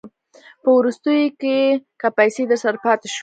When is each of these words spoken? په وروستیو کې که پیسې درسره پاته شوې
په 0.61 0.69
وروستیو 0.77 1.35
کې 1.41 1.57
که 1.99 2.07
پیسې 2.17 2.43
درسره 2.51 2.77
پاته 2.83 3.07
شوې 3.13 3.19